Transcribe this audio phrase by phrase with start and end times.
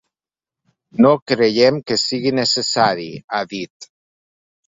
[1.05, 3.07] No creiem que sigui necessari,
[3.37, 3.89] ha dit.